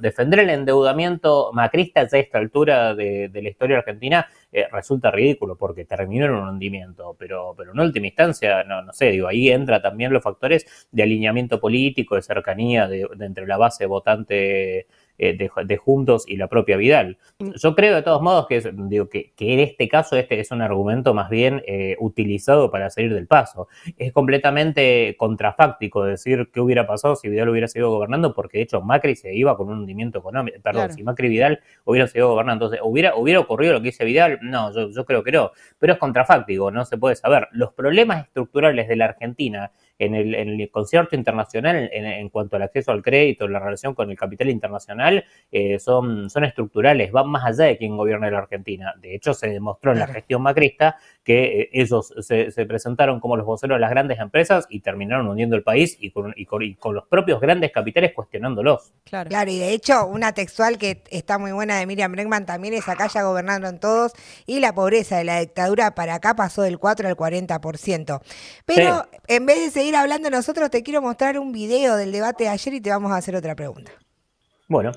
Defender 0.00 0.40
el 0.40 0.50
endeudamiento 0.50 1.50
macrista 1.52 2.00
a 2.00 2.04
esta 2.04 2.38
altura 2.38 2.94
de, 2.94 3.30
la 3.32 3.48
historia 3.48 3.78
argentina 3.78 4.28
eh, 4.52 4.66
resulta 4.70 5.10
ridículo 5.10 5.56
porque 5.56 5.84
terminó 5.84 6.26
en 6.26 6.32
un 6.32 6.48
hundimiento, 6.48 7.16
pero, 7.18 7.54
pero 7.56 7.72
en 7.72 7.80
última 7.80 8.06
instancia, 8.06 8.62
no, 8.64 8.82
no 8.82 8.92
sé, 8.92 9.06
digo, 9.06 9.26
ahí 9.26 9.50
entra 9.50 9.82
también 9.82 10.12
los 10.12 10.22
factores 10.22 10.86
de 10.92 11.02
alineamiento 11.02 11.58
político, 11.58 12.14
de 12.14 12.22
cercanía 12.22 12.86
de 12.86 13.08
entre 13.20 13.46
la 13.46 13.56
base 13.56 13.86
votante 13.86 14.86
eh, 15.18 15.36
de, 15.36 15.76
Juntos 15.76 16.24
y 16.26 16.36
la 16.36 16.48
propia 16.48 16.76
Vidal. 16.76 17.18
Mm. 17.38 17.50
Yo 17.56 17.74
creo 17.74 17.94
de 17.94 18.02
todos 18.02 18.22
modos 18.22 18.46
que, 18.48 18.72
digo, 18.74 19.08
que, 19.08 19.32
en 19.38 19.60
este 19.60 19.88
caso 19.88 20.16
este 20.16 20.40
es 20.40 20.50
un 20.50 20.62
argumento 20.62 21.14
más 21.14 21.30
bien 21.30 21.62
eh, 21.66 21.96
utilizado 22.00 22.70
para 22.70 22.90
salir 22.90 23.12
del 23.14 23.26
paso. 23.26 23.68
Es 23.98 24.12
completamente 24.12 25.14
contrafáctico 25.18 26.04
decir 26.04 26.50
qué 26.52 26.60
hubiera 26.60 26.86
pasado 26.86 27.14
si 27.16 27.28
Vidal 27.28 27.50
hubiera 27.50 27.68
seguido 27.68 27.90
gobernando, 27.90 28.34
porque 28.34 28.58
de 28.58 28.64
hecho 28.64 28.80
Macri 28.80 29.14
se 29.14 29.34
iba 29.34 29.56
con 29.56 29.68
un 29.68 29.80
hundimiento 29.80 30.18
económico. 30.18 30.58
Perdón, 30.62 30.92
si 30.92 31.02
Macri 31.02 31.26
y 31.26 31.30
Vidal 31.30 31.60
hubieran 31.84 32.08
seguido 32.08 32.30
gobernando, 32.30 32.66
entonces, 32.66 32.80
¿hubiera, 32.82 33.14
¿hubiera 33.14 33.40
ocurrido 33.40 33.74
lo 33.74 33.80
que 33.80 33.86
dice 33.86 34.04
Vidal? 34.04 34.38
No, 34.42 34.72
yo, 34.72 34.90
yo 34.90 35.04
creo 35.04 35.22
que 35.22 35.32
no. 35.32 35.52
Pero 35.78 35.92
es 35.92 35.98
contrafáctico, 35.98 36.70
no 36.70 36.84
se 36.84 36.98
puede 36.98 37.16
saber. 37.16 37.48
Los 37.52 37.72
problemas 37.72 38.26
estructurales 38.26 38.88
de 38.88 38.96
la 38.96 39.06
Argentina 39.06 39.70
en 39.98 40.14
el, 40.14 40.70
concierto 40.70 41.14
internacional 41.14 41.88
en, 41.92 42.28
cuanto 42.28 42.56
al 42.56 42.62
acceso 42.62 42.90
al 42.92 43.02
crédito, 43.02 43.46
la 43.46 43.60
relación 43.60 43.94
con 43.94 44.10
el 44.10 44.16
capital 44.16 44.50
internacional, 44.50 45.24
eh, 45.50 45.78
son, 45.78 46.28
son 46.28 46.44
estructurales, 46.44 47.12
van 47.12 47.28
más 47.28 47.44
allá 47.44 47.66
de 47.66 47.78
quien 47.78 47.96
gobierna 47.96 48.30
la 48.30 48.38
Argentina. 48.38 48.94
De 49.00 49.14
hecho, 49.14 49.34
se 49.34 49.48
demostró 49.48 49.92
en 49.92 50.00
la 50.00 50.06
gestión 50.06 50.42
macrista 50.42 50.96
que 51.22 51.62
eh, 51.62 51.70
ellos 51.72 52.12
se, 52.20 52.50
presentaron 52.66 53.20
como 53.20 53.36
los 53.36 53.46
voceros 53.46 53.76
de 53.76 53.80
las 53.80 53.90
grandes 53.90 54.18
empresas 54.18 54.66
y 54.68 54.80
terminaron 54.80 55.28
hundiendo 55.28 55.56
el 55.56 55.62
país 55.62 55.96
y 56.00 56.10
con, 56.10 56.34
y 56.36 56.46
con, 56.46 56.94
los 56.94 57.06
propios 57.06 57.40
grandes 57.40 57.70
capitales 57.72 58.12
cuestionándolos. 58.12 58.92
Claro. 59.04 59.28
claro, 59.28 59.50
y 59.50 59.58
de 59.58 59.72
hecho, 59.72 60.06
una 60.06 60.32
textual 60.32 60.78
que 60.78 61.02
está 61.10 61.38
muy 61.38 61.52
buena 61.52 61.78
de 61.78 61.86
Miriam 61.86 62.12
Bregman 62.12 62.46
también 62.46 62.74
es 62.74 62.88
acá 62.88 63.06
ya 63.06 63.22
gobernaron 63.22 63.78
todos 63.78 64.12
y 64.46 64.60
la 64.60 64.74
pobreza 64.74 65.16
de 65.18 65.24
la 65.24 65.40
dictadura 65.40 65.94
para 65.94 66.14
acá 66.14 66.34
pasó 66.34 66.62
del 66.62 66.78
4 66.78 67.08
al 67.08 67.16
40%. 67.16 68.20
Pero 68.66 69.06
en 69.28 69.46
vez 69.46 69.74
de 69.74 69.81
seguir 69.82 69.96
hablando 69.96 70.30
nosotros, 70.30 70.70
te 70.70 70.84
quiero 70.84 71.02
mostrar 71.02 71.36
un 71.40 71.50
video 71.50 71.96
del 71.96 72.12
debate 72.12 72.44
de 72.44 72.50
ayer 72.50 72.74
y 72.74 72.80
te 72.80 72.90
vamos 72.90 73.10
a 73.10 73.16
hacer 73.16 73.34
otra 73.34 73.56
pregunta. 73.56 73.90
Bueno. 74.68 74.92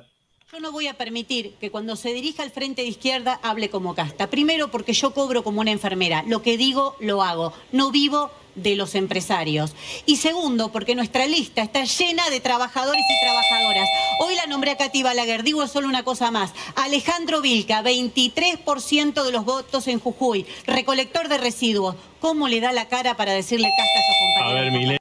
Yo 0.52 0.60
no 0.60 0.72
voy 0.72 0.86
a 0.86 0.94
permitir 0.94 1.56
que 1.56 1.72
cuando 1.72 1.96
se 1.96 2.14
dirija 2.14 2.44
al 2.44 2.52
frente 2.52 2.84
de 2.84 2.90
izquierda 2.90 3.40
hable 3.42 3.72
como 3.72 3.96
casta. 3.96 4.30
Primero 4.30 4.70
porque 4.70 4.94
yo 4.94 5.12
cobro 5.12 5.44
como 5.44 5.62
una 5.62 5.72
enfermera. 5.72 6.24
Lo 6.28 6.44
que 6.44 6.56
digo, 6.56 6.96
lo 7.00 7.24
hago. 7.24 7.52
No 7.72 7.90
vivo 7.90 8.30
de 8.56 8.76
los 8.76 8.96
empresarios. 8.96 9.76
Y 10.06 10.18
segundo, 10.18 10.72
porque 10.72 10.96
nuestra 10.96 11.28
lista 11.28 11.62
está 11.62 11.84
llena 11.84 12.30
de 12.30 12.40
trabajadores 12.40 13.04
y 13.04 13.26
trabajadoras. 13.26 13.90
Hoy 14.20 14.36
la 14.36 14.48
nombré 14.48 14.72
a 14.72 14.78
Katy 14.78 15.04
Balaguer. 15.04 15.44
Digo 15.44 15.68
solo 15.68 15.88
una 15.88 16.04
cosa 16.04 16.32
más. 16.32 16.54
Alejandro 16.76 17.42
Vilca, 17.42 17.84
23% 17.84 19.24
de 19.24 19.32
los 19.32 19.46
votos 19.46 19.88
en 19.88 20.00
Jujuy, 20.00 20.46
recolector 20.66 21.28
de 21.28 21.38
residuos. 21.38 21.96
¿Cómo 22.20 22.48
le 22.48 22.60
da 22.60 22.72
la 22.72 22.88
cara 22.88 23.16
para 23.16 23.34
decirle 23.34 23.70
casta 23.70 24.00
a 24.00 24.02
esos 24.02 24.16
compañeros? 24.20 24.88
A 24.88 24.90
ver, 24.90 25.00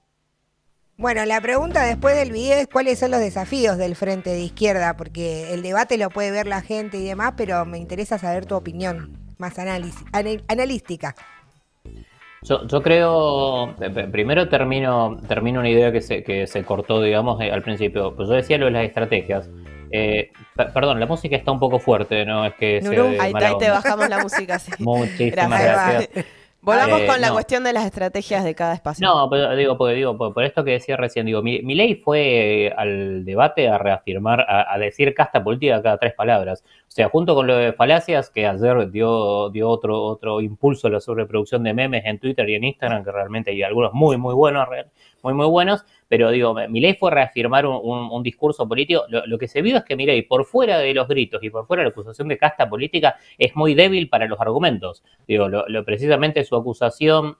bueno, 0.96 1.24
la 1.26 1.40
pregunta 1.40 1.82
después 1.84 2.14
del 2.14 2.30
video 2.30 2.56
es 2.56 2.68
cuáles 2.68 3.00
son 3.00 3.10
los 3.10 3.18
desafíos 3.18 3.76
del 3.78 3.96
frente 3.96 4.30
de 4.30 4.40
izquierda, 4.42 4.96
porque 4.96 5.52
el 5.52 5.62
debate 5.62 5.98
lo 5.98 6.08
puede 6.08 6.30
ver 6.30 6.46
la 6.46 6.62
gente 6.62 6.98
y 6.98 7.04
demás, 7.04 7.34
pero 7.36 7.64
me 7.66 7.78
interesa 7.78 8.16
saber 8.16 8.46
tu 8.46 8.54
opinión 8.54 9.18
más 9.36 9.58
análisis, 9.58 10.04
analística. 10.12 11.16
Yo, 12.44 12.66
yo, 12.66 12.82
creo, 12.82 13.74
primero 14.12 14.48
termino, 14.48 15.18
termino 15.26 15.60
una 15.60 15.70
idea 15.70 15.90
que 15.90 16.02
se, 16.02 16.22
que 16.22 16.46
se 16.46 16.62
cortó, 16.62 17.00
digamos, 17.00 17.40
eh, 17.40 17.50
al 17.50 17.62
principio. 17.62 18.14
Pues 18.14 18.28
yo 18.28 18.34
decía 18.34 18.58
lo 18.58 18.66
de 18.66 18.72
las 18.72 18.84
estrategias. 18.84 19.48
Eh, 19.90 20.30
perdón, 20.54 21.00
la 21.00 21.06
música 21.06 21.36
está 21.36 21.52
un 21.52 21.60
poco 21.60 21.78
fuerte, 21.78 22.26
¿no? 22.26 22.44
Es 22.44 22.54
que 22.54 22.80
ahí, 23.18 23.32
te 23.58 23.70
bajamos 23.70 24.08
la 24.08 24.18
música, 24.18 24.58
sí. 24.58 24.72
Muchísimas 24.78 25.62
gracias. 25.62 26.26
Volvamos 26.64 27.02
con 27.02 27.20
la 27.20 27.30
cuestión 27.30 27.62
de 27.62 27.74
las 27.74 27.84
estrategias 27.84 28.42
de 28.42 28.54
cada 28.54 28.72
espacio. 28.72 29.06
No, 29.06 29.28
pero 29.28 29.54
digo, 29.54 29.76
porque 29.76 29.94
digo, 29.94 30.16
por, 30.16 30.42
esto 30.42 30.64
que 30.64 30.72
decía 30.72 30.96
recién, 30.96 31.26
digo, 31.26 31.42
mi, 31.42 31.60
ley 31.74 31.96
fue 31.96 32.72
al 32.74 33.24
debate 33.24 33.68
a 33.68 33.76
reafirmar, 33.76 34.46
a, 34.48 34.78
decir 34.78 35.14
casta 35.14 35.44
política 35.44 35.82
cada 35.82 35.98
tres 35.98 36.14
palabras. 36.14 36.64
O 36.64 36.90
sea, 36.90 37.10
junto 37.10 37.34
con 37.34 37.46
lo 37.46 37.56
de 37.56 37.74
falacias, 37.74 38.30
que 38.30 38.46
ayer 38.46 38.90
dio, 38.90 39.50
dio 39.50 39.68
otro, 39.68 40.02
otro 40.02 40.40
impulso 40.40 40.88
a 40.88 40.90
la 40.90 41.00
sobreproducción 41.00 41.62
de 41.64 41.74
memes 41.74 42.04
en 42.06 42.18
Twitter 42.18 42.48
y 42.48 42.54
en 42.54 42.64
Instagram, 42.64 43.04
que 43.04 43.12
realmente 43.12 43.50
hay 43.50 43.62
algunos 43.62 43.92
muy, 43.92 44.16
muy 44.16 44.34
buenos, 44.34 44.66
muy, 45.24 45.34
muy 45.34 45.46
buenos, 45.46 45.84
pero 46.06 46.30
digo, 46.30 46.54
mi 46.68 46.80
ley 46.80 46.94
fue 46.94 47.10
reafirmar 47.10 47.66
un, 47.66 48.22
discurso 48.22 48.68
político. 48.68 49.04
Lo, 49.08 49.38
que 49.38 49.48
se 49.48 49.62
vio 49.62 49.78
es 49.78 49.84
que 49.84 49.96
mi 49.96 50.06
ley, 50.06 50.22
por 50.22 50.44
fuera 50.44 50.78
de 50.78 50.92
los 50.94 51.08
gritos 51.08 51.42
y 51.42 51.50
por 51.50 51.66
fuera 51.66 51.80
de 51.80 51.86
la 51.86 51.90
acusación 51.90 52.28
de 52.28 52.36
casta 52.36 52.68
política, 52.68 53.16
es 53.38 53.56
muy 53.56 53.74
débil 53.74 54.08
para 54.08 54.26
los 54.26 54.38
argumentos. 54.40 55.02
Digo, 55.26 55.48
lo, 55.48 55.84
precisamente 55.84 56.44
su 56.44 56.54
acusación 56.54 57.36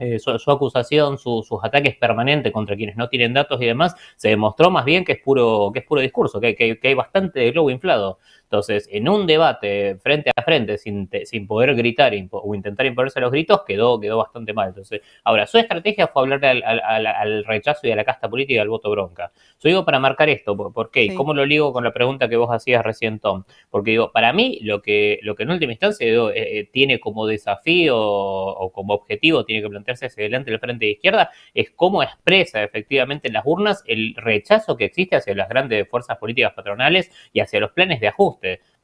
eh, 0.00 0.20
su, 0.20 0.30
acusación, 0.50 1.18
sus 1.18 1.58
ataques 1.60 1.96
permanentes 1.96 2.52
contra 2.52 2.76
quienes 2.76 2.96
no 2.96 3.08
tienen 3.08 3.34
datos 3.34 3.60
y 3.60 3.66
demás, 3.66 3.96
se 4.14 4.28
demostró 4.28 4.70
más 4.70 4.84
bien 4.84 5.04
que 5.04 5.12
es 5.12 5.18
puro, 5.20 5.70
que 5.72 5.80
es 5.80 5.84
puro 5.84 6.00
discurso, 6.00 6.40
que, 6.40 6.54
que, 6.54 6.78
que 6.78 6.88
hay 6.88 6.94
bastante 6.94 7.40
de 7.40 7.50
globo 7.50 7.68
inflado. 7.68 8.18
Entonces, 8.48 8.88
en 8.90 9.10
un 9.10 9.26
debate 9.26 9.98
frente 10.02 10.30
a 10.34 10.42
frente, 10.42 10.78
sin, 10.78 11.10
sin 11.24 11.46
poder 11.46 11.74
gritar 11.74 12.14
o 12.30 12.54
intentar 12.54 12.86
imponerse 12.86 13.18
a 13.18 13.22
los 13.22 13.30
gritos, 13.30 13.60
quedó, 13.66 14.00
quedó 14.00 14.16
bastante 14.16 14.54
mal. 14.54 14.68
Entonces, 14.68 15.02
ahora, 15.22 15.46
su 15.46 15.58
estrategia 15.58 16.06
fue 16.06 16.22
hablar 16.22 16.42
al, 16.46 17.44
rechazo 17.44 17.86
y 17.86 17.90
a 17.90 17.96
la 17.96 18.04
casta 18.04 18.30
política 18.30 18.56
y 18.56 18.58
al 18.58 18.70
voto 18.70 18.90
bronca. 18.90 19.32
Yo 19.60 19.68
digo 19.68 19.84
para 19.84 19.98
marcar 19.98 20.30
esto, 20.30 20.56
¿por 20.56 20.90
qué? 20.90 21.14
¿Cómo 21.14 21.34
lo 21.34 21.44
ligo 21.44 21.74
con 21.74 21.84
la 21.84 21.92
pregunta 21.92 22.26
que 22.30 22.36
vos 22.36 22.48
hacías 22.50 22.82
recién, 22.82 23.18
Tom? 23.18 23.44
Porque 23.68 23.90
digo, 23.90 24.12
para 24.12 24.32
mí, 24.32 24.58
lo 24.62 24.80
que, 24.80 25.20
lo 25.22 25.34
que 25.34 25.42
en 25.42 25.50
última 25.50 25.72
instancia 25.72 26.06
eh, 26.06 26.30
eh, 26.34 26.70
tiene 26.72 27.00
como 27.00 27.26
desafío 27.26 27.98
o 27.98 28.72
como 28.72 28.94
objetivo, 28.94 29.44
tiene 29.44 29.60
que 29.60 29.68
plantearse 29.68 30.06
hacia 30.06 30.22
adelante 30.22 30.50
el 30.50 30.58
frente 30.58 30.86
de 30.86 30.92
izquierda, 30.92 31.30
es 31.52 31.70
cómo 31.72 32.02
expresa 32.02 32.62
efectivamente 32.62 33.28
en 33.28 33.34
las 33.34 33.42
urnas 33.44 33.84
el 33.86 34.14
rechazo 34.14 34.78
que 34.78 34.86
existe 34.86 35.16
hacia 35.16 35.34
las 35.34 35.50
grandes 35.50 35.86
fuerzas 35.86 36.16
políticas 36.16 36.54
patronales 36.54 37.10
y 37.34 37.40
hacia 37.40 37.60
los 37.60 37.72
planes 37.72 38.00
de 38.00 38.08
ajuste 38.08 38.37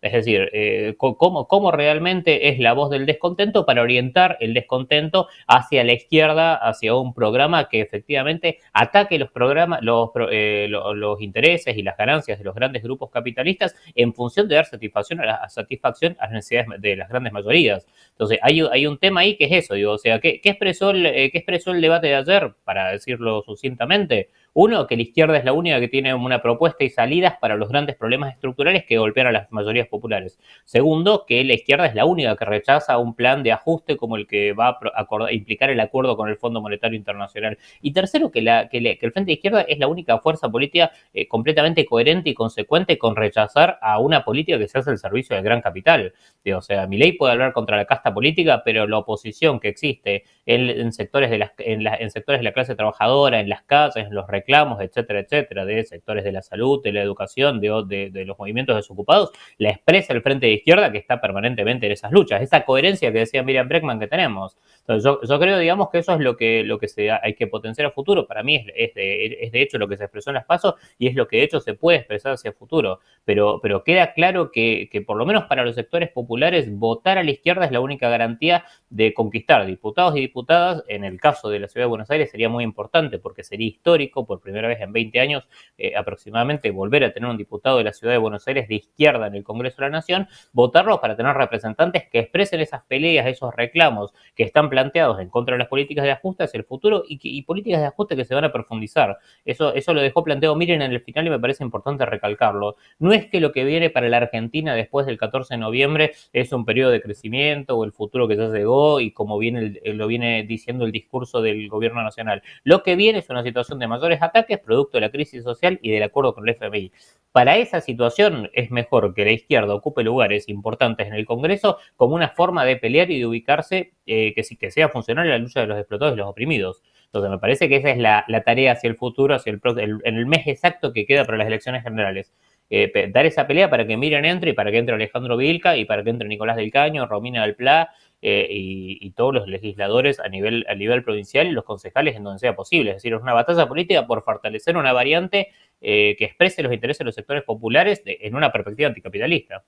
es 0.04 0.12
decir, 0.12 0.50
eh, 0.52 0.96
cómo, 0.98 1.70
realmente 1.72 2.50
es 2.50 2.58
la 2.58 2.74
voz 2.74 2.90
del 2.90 3.06
descontento 3.06 3.64
para 3.64 3.80
orientar 3.80 4.36
el 4.40 4.52
descontento 4.52 5.28
hacia 5.46 5.82
la 5.82 5.94
izquierda, 5.94 6.56
hacia 6.56 6.94
un 6.94 7.14
programa 7.14 7.70
que 7.70 7.80
efectivamente 7.80 8.58
ataque 8.74 9.18
los 9.18 9.30
programas, 9.30 9.80
los, 9.82 10.10
eh, 10.30 10.66
los, 10.68 11.22
intereses 11.22 11.74
y 11.78 11.82
las 11.82 11.96
ganancias 11.96 12.38
de 12.38 12.44
los 12.44 12.54
grandes 12.54 12.82
grupos 12.82 13.10
capitalistas 13.10 13.74
en 13.94 14.12
función 14.12 14.46
de 14.46 14.56
dar 14.56 14.66
satisfacción 14.66 15.20
a, 15.20 15.24
la, 15.24 15.48
satisfacción 15.48 16.16
a 16.20 16.24
las 16.24 16.32
necesidades 16.32 16.82
de 16.82 16.96
las 16.96 17.08
grandes 17.08 17.32
mayorías. 17.32 17.86
Entonces, 18.10 18.38
hay, 18.42 18.60
hay 18.60 18.86
un 18.86 18.98
tema 18.98 19.22
ahí 19.22 19.38
que 19.38 19.46
es 19.46 19.52
eso, 19.52 19.72
digo, 19.72 19.92
o 19.92 19.98
sea, 19.98 20.20
¿qué, 20.20 20.38
expresó 20.44 20.90
el, 20.90 21.06
eh, 21.06 21.30
¿qué 21.32 21.38
expresó 21.38 21.70
el 21.70 21.80
debate 21.80 22.08
de 22.08 22.16
ayer, 22.16 22.52
para 22.64 22.90
decirlo 22.90 23.42
sucintamente? 23.42 24.28
Uno, 24.56 24.86
que 24.86 24.96
la 24.96 25.02
izquierda 25.02 25.36
es 25.36 25.44
la 25.44 25.52
única 25.52 25.80
que 25.80 25.88
tiene 25.88 26.14
una 26.14 26.40
propuesta 26.40 26.84
y 26.84 26.88
salidas 26.88 27.36
para 27.40 27.56
los 27.56 27.68
grandes 27.68 27.96
problemas 27.96 28.32
estructurales 28.32 28.84
que 28.84 28.98
golpean 28.98 29.26
a 29.26 29.32
las 29.32 29.50
mayorías 29.50 29.88
populares. 29.88 30.38
Segundo, 30.64 31.24
que 31.26 31.42
la 31.42 31.54
izquierda 31.54 31.86
es 31.86 31.96
la 31.96 32.04
única 32.04 32.36
que 32.36 32.44
rechaza 32.44 32.98
un 32.98 33.16
plan 33.16 33.42
de 33.42 33.50
ajuste 33.50 33.96
como 33.96 34.16
el 34.16 34.28
que 34.28 34.52
va 34.52 34.78
a 34.94 35.32
implicar 35.32 35.70
el 35.70 35.80
acuerdo 35.80 36.16
con 36.16 36.28
el 36.28 36.36
Fondo 36.36 36.60
Monetario 36.60 36.96
Internacional. 36.96 37.58
Y 37.82 37.92
tercero, 37.92 38.30
que, 38.30 38.42
la, 38.42 38.68
el 38.70 39.12
Frente 39.12 39.24
de 39.24 39.32
Izquierda 39.32 39.62
es 39.62 39.78
la 39.80 39.88
única 39.88 40.20
fuerza 40.20 40.48
política 40.48 40.92
eh, 41.12 41.26
completamente 41.26 41.84
coherente 41.84 42.30
y 42.30 42.34
consecuente 42.34 42.96
con 42.96 43.16
rechazar 43.16 43.78
a 43.82 43.98
una 43.98 44.24
política 44.24 44.56
que 44.56 44.68
se 44.68 44.78
hace 44.78 44.90
al 44.90 44.98
servicio 44.98 45.34
del 45.34 45.44
gran 45.44 45.62
capital. 45.62 46.12
o 46.54 46.62
sea, 46.62 46.86
mi 46.86 46.96
ley 46.96 47.12
puede 47.12 47.32
hablar 47.32 47.52
contra 47.52 47.76
la 47.76 47.86
casta 47.86 48.14
política, 48.14 48.62
pero 48.64 48.86
la 48.86 48.98
oposición 48.98 49.58
que 49.58 49.68
existe 49.68 50.22
en, 50.46 50.92
sectores, 50.92 51.28
de 51.30 51.50
en, 51.58 52.10
sectores 52.10 52.38
de 52.38 52.44
la 52.44 52.52
clase 52.52 52.76
trabajadora, 52.76 53.40
en 53.40 53.48
las 53.48 53.62
casas, 53.62 54.06
en 54.06 54.14
los 54.14 54.28
reclamos, 54.44 54.80
etcétera, 54.80 55.20
etcétera, 55.20 55.64
de 55.64 55.84
sectores 55.84 56.22
de 56.22 56.32
la 56.32 56.42
salud, 56.42 56.82
de 56.82 56.92
la 56.92 57.00
educación, 57.00 57.60
de, 57.60 58.24
los 58.26 58.38
movimientos 58.38 58.76
desocupados, 58.76 59.30
la 59.58 59.70
expresa 59.70 60.12
el 60.12 60.22
Frente 60.22 60.46
de 60.46 60.52
Izquierda 60.52 60.92
que 60.92 60.98
está 60.98 61.20
permanentemente 61.20 61.86
en 61.86 61.92
esas 61.92 62.12
luchas, 62.12 62.42
esa 62.42 62.64
coherencia 62.64 63.10
que 63.12 63.20
decía 63.20 63.42
Miriam 63.42 63.68
Breckman 63.68 63.98
que 63.98 64.06
tenemos. 64.06 64.56
Entonces, 64.80 65.02
yo, 65.02 65.20
yo 65.22 65.40
creo, 65.40 65.58
digamos, 65.58 65.88
que 65.90 65.98
eso 65.98 66.12
es 66.12 66.20
lo 66.20 66.36
que, 66.36 66.62
lo 66.62 66.78
que 66.78 66.88
se, 66.88 67.10
hay 67.10 67.34
que 67.34 67.46
potenciar 67.46 67.86
a 67.86 67.90
futuro. 67.90 68.26
Para 68.26 68.42
mí 68.42 68.56
es, 68.56 68.66
es, 68.74 68.94
de, 68.94 69.38
es 69.40 69.52
de 69.52 69.62
hecho 69.62 69.78
lo 69.78 69.88
que 69.88 69.96
se 69.96 70.04
expresó 70.04 70.28
en 70.28 70.34
las 70.34 70.44
pasos 70.44 70.74
y 70.98 71.06
es 71.06 71.14
lo 71.14 71.26
que 71.26 71.38
de 71.38 71.44
hecho 71.44 71.60
se 71.60 71.72
puede 71.72 71.98
expresar 71.98 72.32
hacia 72.32 72.50
el 72.50 72.54
futuro. 72.54 73.00
Pero, 73.24 73.60
pero 73.62 73.82
queda 73.82 74.12
claro 74.12 74.50
que, 74.50 74.90
que 74.92 75.00
por 75.00 75.16
lo 75.16 75.24
menos 75.24 75.44
para 75.44 75.64
los 75.64 75.74
sectores 75.74 76.10
populares, 76.10 76.70
votar 76.70 77.16
a 77.16 77.22
la 77.22 77.30
izquierda 77.30 77.64
es 77.64 77.72
la 77.72 77.80
única 77.80 78.10
garantía 78.10 78.64
de 78.90 79.14
conquistar 79.14 79.64
diputados 79.64 80.16
y 80.16 80.20
diputadas. 80.20 80.84
En 80.88 81.04
el 81.04 81.18
caso 81.18 81.48
de 81.48 81.60
la 81.60 81.68
Ciudad 81.68 81.86
de 81.86 81.90
Buenos 81.90 82.10
Aires 82.10 82.30
sería 82.30 82.50
muy 82.50 82.62
importante 82.62 83.18
porque 83.18 83.42
sería 83.42 83.68
histórico 83.68 84.26
por 84.34 84.40
primera 84.40 84.66
vez 84.66 84.80
en 84.80 84.92
20 84.92 85.20
años 85.20 85.48
eh, 85.78 85.94
aproximadamente 85.96 86.70
volver 86.70 87.04
a 87.04 87.12
tener 87.12 87.28
un 87.28 87.36
diputado 87.36 87.78
de 87.78 87.84
la 87.84 87.92
Ciudad 87.92 88.12
de 88.12 88.18
Buenos 88.18 88.46
Aires 88.48 88.66
de 88.68 88.74
izquierda 88.74 89.28
en 89.28 89.34
el 89.36 89.44
Congreso 89.44 89.76
de 89.76 89.82
la 89.82 89.90
Nación, 89.90 90.28
votarlos 90.52 90.98
para 90.98 91.16
tener 91.16 91.36
representantes 91.36 92.08
que 92.10 92.18
expresen 92.18 92.60
esas 92.60 92.82
peleas, 92.84 93.26
esos 93.26 93.54
reclamos 93.54 94.12
que 94.34 94.42
están 94.42 94.68
planteados 94.68 95.20
en 95.20 95.28
contra 95.28 95.54
de 95.54 95.60
las 95.60 95.68
políticas 95.68 96.04
de 96.04 96.10
ajuste 96.10 96.44
hacia 96.44 96.58
el 96.58 96.64
futuro 96.64 97.04
y, 97.06 97.42
políticas 97.42 97.80
de 97.80 97.86
ajuste 97.86 98.16
que 98.16 98.24
se 98.24 98.34
van 98.34 98.44
a 98.44 98.52
profundizar. 98.52 99.18
Eso, 99.44 99.72
eso 99.74 99.94
lo 99.94 100.00
dejó 100.00 100.24
planteado 100.24 100.56
Miren 100.56 100.82
en 100.82 100.92
el 100.92 101.00
final 101.00 101.26
y 101.26 101.30
me 101.30 101.38
parece 101.38 101.62
importante 101.62 102.06
recalcarlo. 102.06 102.76
No 102.98 103.12
es 103.12 103.26
que 103.26 103.40
lo 103.40 103.52
que 103.52 103.64
viene 103.64 103.90
para 103.90 104.08
la 104.08 104.16
Argentina 104.16 104.74
después 104.74 105.06
del 105.06 105.18
14 105.18 105.54
de 105.54 105.58
noviembre 105.58 106.12
es 106.32 106.52
un 106.52 106.64
periodo 106.64 106.90
de 106.90 107.00
crecimiento 107.00 107.76
o 107.76 107.84
el 107.84 107.92
futuro 107.92 108.26
que 108.26 108.36
ya 108.36 108.48
llegó 108.48 109.00
y 109.00 109.12
como 109.12 109.38
viene 109.38 109.80
lo 109.84 110.06
viene 110.06 110.42
diciendo 110.44 110.84
el 110.84 110.92
discurso 110.92 111.42
del 111.42 111.68
gobierno 111.68 112.02
nacional. 112.02 112.42
Lo 112.62 112.82
que 112.82 112.96
viene 112.96 113.18
es 113.18 113.30
una 113.30 113.42
situación 113.42 113.78
de 113.78 113.86
mayores 113.86 114.22
ataques 114.24 114.58
producto 114.58 114.96
de 114.96 115.02
la 115.02 115.10
crisis 115.10 115.42
social 115.42 115.78
y 115.82 115.90
del 115.90 116.02
acuerdo 116.02 116.34
con 116.34 116.48
el 116.48 116.54
FMI. 116.54 116.92
Para 117.32 117.56
esa 117.56 117.80
situación 117.80 118.48
es 118.52 118.70
mejor 118.70 119.12
que 119.12 119.24
la 119.24 119.32
izquierda 119.32 119.74
ocupe 119.74 120.04
lugares 120.04 120.48
importantes 120.48 121.08
en 121.08 121.14
el 121.14 121.26
Congreso 121.26 121.78
como 121.96 122.14
una 122.14 122.28
forma 122.28 122.64
de 122.64 122.76
pelear 122.76 123.10
y 123.10 123.18
de 123.18 123.26
ubicarse 123.26 123.92
eh, 124.06 124.32
que, 124.34 124.42
que 124.56 124.70
sea 124.70 124.88
funcional 124.88 125.28
la 125.28 125.38
lucha 125.38 125.60
de 125.60 125.66
los 125.66 125.78
explotados 125.78 126.14
y 126.14 126.18
los 126.18 126.28
oprimidos. 126.28 126.82
Entonces 127.06 127.30
me 127.30 127.38
parece 127.38 127.68
que 127.68 127.76
esa 127.76 127.90
es 127.90 127.98
la, 127.98 128.24
tarea 128.44 128.72
hacia 128.72 128.88
el 128.88 128.96
futuro, 128.96 129.34
hacia 129.34 129.50
el, 129.50 129.60
en 130.04 130.16
el 130.16 130.26
mes 130.26 130.46
exacto 130.46 130.92
que 130.92 131.06
queda 131.06 131.24
para 131.24 131.38
las 131.38 131.46
elecciones 131.46 131.82
generales. 131.82 132.32
Eh, 132.70 133.10
dar 133.12 133.26
esa 133.26 133.46
pelea 133.46 133.70
para 133.70 133.86
que 133.86 133.96
Miren 133.96 134.24
entre 134.24 134.50
y 134.50 134.52
para 134.54 134.70
que 134.70 134.78
entre 134.78 134.94
Alejandro 134.94 135.36
Vilca 135.36 135.76
y 135.76 135.84
para 135.84 136.02
que 136.02 136.10
entre 136.10 136.28
Nicolás 136.28 136.56
del 136.56 136.70
Caño, 136.70 137.06
Romina 137.06 137.42
del 137.42 137.54
Pla 137.54 137.90
eh, 138.22 138.46
y, 138.50 139.10
todos 139.10 139.34
los 139.34 139.46
legisladores 139.46 140.18
a 140.18 140.28
nivel, 140.28 140.64
a 140.68 140.74
nivel 140.74 141.04
provincial 141.04 141.46
y 141.46 141.52
los 141.52 141.64
concejales 141.64 142.16
en 142.16 142.24
donde 142.24 142.40
sea 142.40 142.56
posible. 142.56 142.90
Es 142.90 142.96
decir, 142.96 143.14
es 143.14 143.20
una 143.20 143.34
batalla 143.34 143.66
política 143.66 144.06
por 144.06 144.24
fortalecer 144.24 144.76
una 144.76 144.92
variante 144.92 145.48
que 145.80 146.16
exprese 146.18 146.62
los 146.62 146.72
intereses 146.72 147.00
de 147.00 147.04
los 147.04 147.14
sectores 147.14 147.42
populares 147.42 148.02
en 148.06 148.34
una 148.34 148.50
perspectiva 148.50 148.88
anticapitalista. 148.88 149.62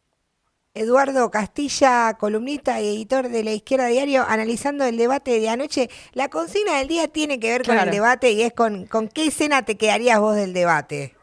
Eduardo 0.77 1.31
Castilla, 1.31 2.19
columnista 2.21 2.83
y 2.83 2.89
editor 2.89 3.31
de 3.31 3.43
La 3.43 3.53
Izquierda 3.53 3.87
Diario, 3.87 4.25
analizando 4.29 4.85
el 4.85 4.99
debate 4.99 5.41
de 5.41 5.49
anoche. 5.49 5.89
La 6.13 6.29
consigna 6.29 6.77
del 6.77 6.87
día 6.87 7.09
tiene 7.09 7.41
que 7.41 7.51
ver 7.51 7.63
con 7.63 7.79
el 7.79 7.91
debate 7.91 8.33
y 8.33 8.43
es 8.43 8.53
con, 8.53 8.85
con 8.85 9.09
qué 9.09 9.29
escena 9.29 9.65
te 9.65 9.79
quedarías 9.79 10.21
vos 10.21 10.37
del 10.37 10.53
debate. 10.53 11.16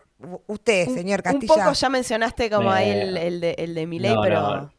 Usted, 0.47 0.87
señor 0.89 1.21
Castilla. 1.23 1.53
Un 1.53 1.59
poco 1.59 1.73
ya 1.73 1.89
mencionaste 1.89 2.49
como 2.49 2.71
ahí 2.71 2.89
el, 2.89 3.39
de, 3.39 3.55
el 3.57 3.75
de 3.75 3.87
Miley, 3.87 4.15
pero... 4.21 4.41
No, 4.41 4.73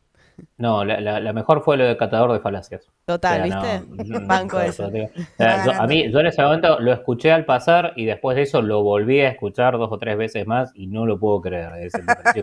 la, 0.56 1.32
mejor 1.32 1.62
fue 1.62 1.76
lo 1.76 1.84
de 1.84 1.96
catador 1.96 2.32
de 2.32 2.40
falacias. 2.40 2.90
Total, 3.04 3.42
¿viste? 3.42 4.18
Banco 4.26 4.60
eso. 4.60 4.84
a 5.38 5.86
mí, 5.86 6.10
yo 6.10 6.20
en 6.20 6.26
ese 6.26 6.42
momento 6.42 6.78
lo 6.80 6.92
escuché 6.92 7.32
al 7.32 7.44
pasar 7.44 7.92
y 7.96 8.04
después 8.04 8.36
de 8.36 8.42
eso 8.42 8.62
lo 8.62 8.82
volví 8.82 9.20
a 9.20 9.28
escuchar 9.28 9.78
dos 9.78 9.90
o 9.92 9.98
tres 9.98 10.16
veces 10.16 10.46
más 10.46 10.72
y 10.74 10.86
no 10.86 11.06
lo 11.06 11.18
puedo 11.18 11.40
creer. 11.40 11.70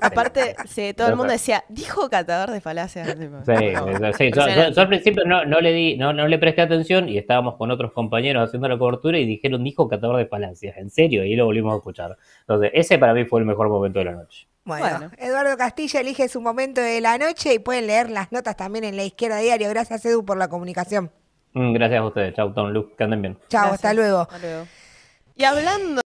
Aparte, 0.01 0.55
sí, 0.65 0.93
todo 0.93 1.09
el 1.09 1.15
mundo 1.15 1.33
decía, 1.33 1.63
dijo 1.69 2.09
catador 2.09 2.51
de 2.51 2.61
falacias. 2.61 3.15
Sí, 4.17 4.31
yo, 4.31 4.43
al 4.43 4.87
principio 4.87 5.23
no, 5.25 5.45
no 5.45 5.59
le 5.59 5.71
di, 5.73 5.97
no, 5.97 6.13
no 6.13 6.27
le 6.27 6.37
presté 6.37 6.61
atención 6.61 7.09
y 7.09 7.17
estábamos 7.17 7.55
con 7.55 7.71
otros 7.71 7.91
compañeros 7.91 8.47
haciendo 8.47 8.67
la 8.67 8.77
cobertura 8.77 9.17
y 9.17 9.25
dijeron, 9.25 9.63
dijo 9.63 9.87
catador 9.87 10.17
de 10.17 10.25
falacias. 10.25 10.77
En 10.77 10.89
serio, 10.89 11.23
y 11.23 11.35
lo 11.35 11.45
volvimos 11.45 11.73
a 11.73 11.77
escuchar. 11.77 12.17
Entonces, 12.41 12.71
ese 12.73 12.97
para 12.97 13.13
mí 13.13 13.25
fue 13.25 13.39
el 13.39 13.45
mejor 13.45 13.69
momento 13.69 13.99
de 13.99 14.05
la 14.05 14.11
noche. 14.13 14.47
Bueno, 14.63 15.09
Eduardo 15.17 15.57
Castilla 15.57 16.01
elige 16.01 16.27
su 16.27 16.39
momento 16.39 16.81
de 16.81 17.01
la 17.01 17.17
noche 17.17 17.53
y 17.53 17.59
pueden 17.59 17.87
leer 17.87 18.09
las 18.09 18.31
notas 18.31 18.55
también 18.55 18.85
en 18.85 18.95
la 18.95 19.03
izquierda 19.03 19.37
diario. 19.37 19.69
Gracias, 19.69 20.05
Edu, 20.05 20.23
por 20.23 20.37
la 20.37 20.47
comunicación. 20.49 21.11
Mm, 21.53 21.73
gracias 21.73 21.99
a 21.99 22.05
ustedes. 22.05 22.35
Chau, 22.35 22.53
Tom 22.53 22.69
Luke. 22.69 22.95
Que 22.95 23.03
anden 23.03 23.21
bien. 23.21 23.39
Chao, 23.49 23.73
hasta 23.73 23.93
luego. 23.93 24.27
Y 25.35 25.43
hablando 25.43 25.99